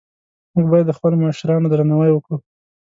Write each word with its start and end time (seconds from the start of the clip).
موږ 0.53 0.65
باید 0.71 0.85
د 0.87 0.91
خپلو 0.97 1.15
مشرانو 1.25 1.71
درناوی 1.71 2.11
وکړو 2.13 2.37